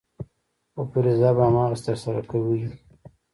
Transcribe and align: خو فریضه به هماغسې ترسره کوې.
خو 0.73 0.81
فریضه 0.91 1.29
به 1.35 1.43
هماغسې 1.49 1.81
ترسره 1.85 2.21
کوې. 2.29 2.61